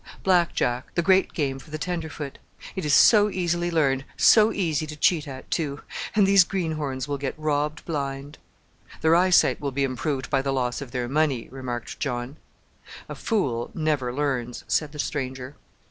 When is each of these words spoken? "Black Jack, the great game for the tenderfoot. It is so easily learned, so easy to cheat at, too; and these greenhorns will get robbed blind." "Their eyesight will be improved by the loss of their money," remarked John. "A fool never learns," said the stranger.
"Black 0.23 0.55
Jack, 0.55 0.95
the 0.95 1.03
great 1.03 1.31
game 1.31 1.59
for 1.59 1.69
the 1.69 1.77
tenderfoot. 1.77 2.39
It 2.75 2.85
is 2.85 2.93
so 2.95 3.29
easily 3.29 3.69
learned, 3.69 4.03
so 4.17 4.51
easy 4.51 4.87
to 4.87 4.95
cheat 4.95 5.27
at, 5.27 5.51
too; 5.51 5.81
and 6.15 6.25
these 6.25 6.43
greenhorns 6.43 7.07
will 7.07 7.19
get 7.19 7.37
robbed 7.37 7.85
blind." 7.85 8.39
"Their 9.01 9.15
eyesight 9.15 9.61
will 9.61 9.69
be 9.71 9.83
improved 9.83 10.31
by 10.31 10.41
the 10.41 10.51
loss 10.53 10.81
of 10.81 10.89
their 10.89 11.07
money," 11.07 11.49
remarked 11.51 11.99
John. 11.99 12.37
"A 13.07 13.13
fool 13.13 13.69
never 13.75 14.11
learns," 14.11 14.63
said 14.67 14.91
the 14.91 14.97
stranger. 14.97 15.55